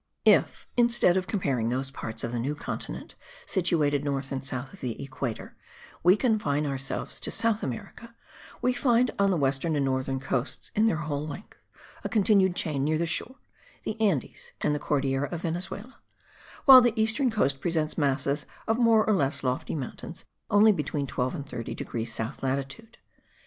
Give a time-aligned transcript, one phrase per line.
[0.25, 3.13] If, instead of comparing those parts of the new continent
[3.45, 5.55] situated north and south of the equator,
[6.01, 8.15] we confine ourselves to South America,
[8.63, 11.59] we find on the western and northern coasts in their whole length,
[12.03, 13.35] a continued chain near the shore
[13.83, 15.99] (the Andes and the Cordillera of Venezuela),
[16.65, 21.11] while the eastern coast presents masses of more or less lofty mountains only between the
[21.11, 22.97] 12 and 30 degrees south latitude.